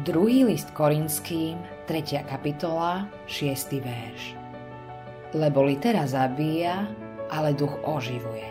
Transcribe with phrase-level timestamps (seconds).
[0.00, 2.24] Druhý list Korinským, 3.
[2.24, 3.84] kapitola, 6.
[3.84, 4.32] verš.
[5.36, 6.88] Lebo litera zabíja,
[7.28, 8.48] ale duch oživuje.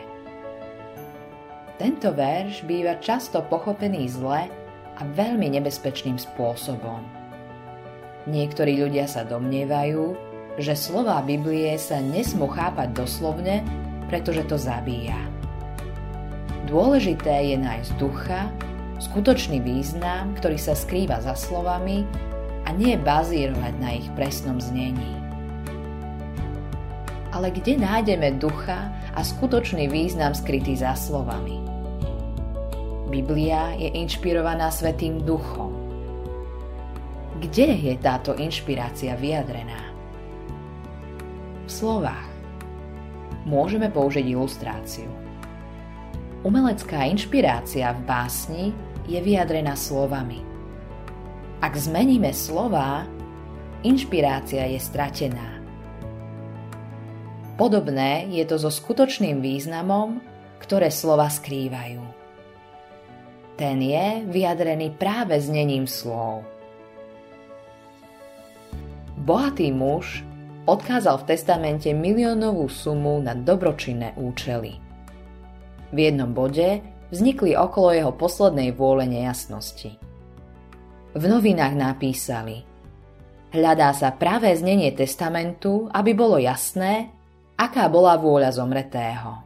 [1.82, 4.46] Tento verš býva často pochopený zle
[4.94, 7.02] a veľmi nebezpečným spôsobom.
[8.30, 10.14] Niektorí ľudia sa domnievajú,
[10.62, 13.66] že slova Biblie sa nesmú chápať doslovne,
[14.06, 15.18] pretože to zabíja.
[16.70, 18.54] Dôležité je nájsť ducha,
[19.00, 22.04] skutočný význam, ktorý sa skrýva za slovami
[22.68, 25.16] a nie bazírovať na ich presnom znení.
[27.32, 31.62] Ale kde nájdeme ducha a skutočný význam skrytý za slovami?
[33.10, 35.74] Biblia je inšpirovaná Svetým duchom.
[37.40, 39.82] Kde je táto inšpirácia vyjadrená?
[41.66, 42.28] V slovách.
[43.48, 45.29] Môžeme použiť ilustráciu.
[46.40, 48.66] Umelecká inšpirácia v básni
[49.04, 50.40] je vyjadrená slovami.
[51.60, 53.04] Ak zmeníme slová,
[53.84, 55.60] inšpirácia je stratená.
[57.60, 60.24] Podobné je to so skutočným významom,
[60.64, 62.00] ktoré slova skrývajú.
[63.60, 66.48] Ten je vyjadrený práve znením slov.
[69.20, 70.24] Bohatý muž
[70.64, 74.89] odkázal v testamente miliónovú sumu na dobročinné účely.
[75.90, 79.98] V jednom bode vznikli okolo jeho poslednej vôle nejasnosti.
[81.18, 82.70] V novinách napísali
[83.50, 87.10] Hľadá sa pravé znenie testamentu, aby bolo jasné,
[87.58, 89.42] aká bola vôľa zomretého.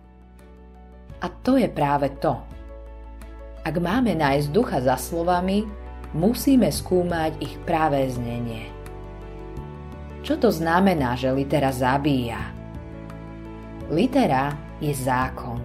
[1.23, 2.35] A to je práve to.
[3.63, 5.63] Ak máme nájsť ducha za slovami,
[6.11, 8.67] musíme skúmať ich práve znenie.
[10.19, 12.43] Čo to znamená, že litera zabíja?
[13.87, 14.51] Litera
[14.83, 15.63] je zákon.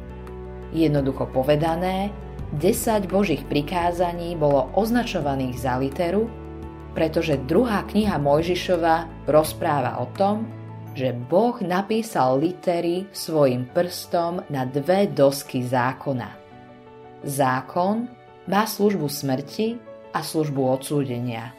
[0.72, 2.12] Jednoducho povedané,
[2.56, 6.28] 10 Božích prikázaní bolo označovaných za literu,
[6.96, 10.48] pretože druhá kniha Mojžišova rozpráva o tom,
[10.96, 16.32] že Boh napísal litery svojim prstom na dve dosky zákona.
[17.22, 18.08] Zákon
[18.48, 19.78] má službu smrti
[20.10, 21.52] a službu odsúdenia.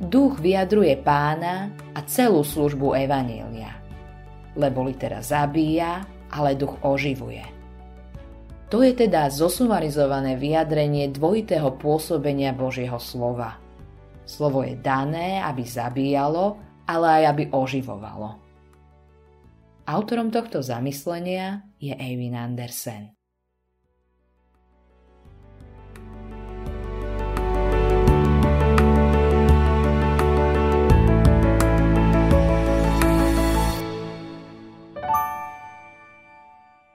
[0.00, 3.76] Duch vyjadruje pána a celú službu Evanielia.
[4.56, 7.59] Lebo litera zabíja, ale duch oživuje.
[8.70, 13.58] To je teda zosumarizované vyjadrenie dvojitého pôsobenia Božieho slova.
[14.22, 16.54] Slovo je dané, aby zabíjalo,
[16.86, 18.38] ale aj aby oživovalo.
[19.90, 23.19] Autorom tohto zamyslenia je Eivin Andersen.